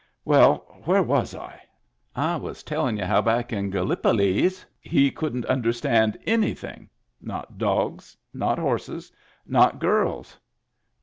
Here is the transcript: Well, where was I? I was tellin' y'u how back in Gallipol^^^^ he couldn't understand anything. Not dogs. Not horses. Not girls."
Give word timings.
Well, 0.25 0.81
where 0.85 1.03
was 1.03 1.35
I? 1.35 1.61
I 2.15 2.35
was 2.35 2.63
tellin' 2.63 2.97
y'u 2.97 3.05
how 3.05 3.21
back 3.21 3.53
in 3.53 3.71
Gallipol^^^^ 3.71 4.65
he 4.79 5.11
couldn't 5.11 5.45
understand 5.45 6.17
anything. 6.25 6.89
Not 7.21 7.59
dogs. 7.59 8.17
Not 8.33 8.57
horses. 8.57 9.11
Not 9.45 9.77
girls." 9.77 10.39